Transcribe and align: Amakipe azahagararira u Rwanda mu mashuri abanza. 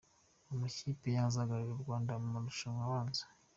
Amakipe 0.51 1.09
azahagararira 1.27 1.73
u 1.77 1.83
Rwanda 1.83 2.11
mu 2.21 2.27
mashuri 2.45 2.77
abanza. 2.85 3.23